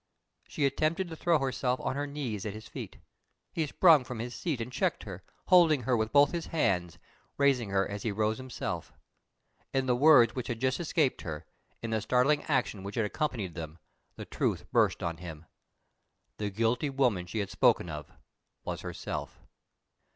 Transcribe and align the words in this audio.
_"She 0.51 0.65
attempted 0.65 1.09
to 1.09 1.15
throw 1.15 1.37
herself 1.37 1.79
on 1.79 1.95
her 1.95 2.07
knees 2.07 2.43
at 2.43 2.55
his 2.55 2.67
feet. 2.67 2.97
He 3.53 3.67
sprung 3.67 4.03
from 4.03 4.17
his 4.17 4.33
seat 4.33 4.59
and 4.59 4.71
checked 4.73 5.03
her, 5.03 5.21
holding 5.49 5.83
her 5.83 5.95
with 5.95 6.11
both 6.11 6.31
his 6.31 6.47
hands, 6.47 6.97
raising 7.37 7.69
her 7.69 7.87
as 7.87 8.01
he 8.01 8.11
rose 8.11 8.39
himself. 8.39 8.91
In 9.73 9.85
the 9.85 9.95
words 9.95 10.33
which 10.33 10.47
had 10.47 10.59
just 10.59 10.79
escaped 10.79 11.21
her, 11.21 11.45
in 11.83 11.91
the 11.91 12.01
startling 12.01 12.41
action 12.45 12.81
which 12.81 12.95
had 12.95 13.05
accompanied 13.05 13.53
them, 13.53 13.77
the 14.15 14.25
truth 14.25 14.65
burst 14.71 15.03
on 15.03 15.17
him. 15.17 15.45
The 16.37 16.49
guilty 16.49 16.89
woman 16.89 17.27
she 17.27 17.37
had 17.37 17.51
spoken 17.51 17.87
of 17.87 18.11
was 18.63 18.81
herself! 18.81 19.39